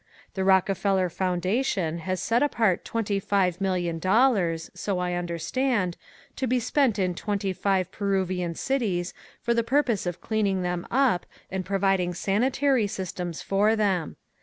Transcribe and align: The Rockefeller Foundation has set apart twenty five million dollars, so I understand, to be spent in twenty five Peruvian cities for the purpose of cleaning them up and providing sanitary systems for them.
The 0.33 0.43
Rockefeller 0.43 1.09
Foundation 1.09 1.99
has 1.99 2.19
set 2.19 2.41
apart 2.41 2.83
twenty 2.83 3.19
five 3.19 3.61
million 3.61 3.99
dollars, 3.99 4.71
so 4.73 4.97
I 4.97 5.13
understand, 5.13 5.95
to 6.37 6.47
be 6.47 6.59
spent 6.59 6.97
in 6.97 7.13
twenty 7.13 7.53
five 7.53 7.91
Peruvian 7.91 8.55
cities 8.55 9.13
for 9.43 9.53
the 9.53 9.61
purpose 9.61 10.07
of 10.07 10.19
cleaning 10.19 10.63
them 10.63 10.87
up 10.89 11.27
and 11.51 11.63
providing 11.63 12.15
sanitary 12.15 12.87
systems 12.87 13.43
for 13.43 13.75
them. 13.75 14.15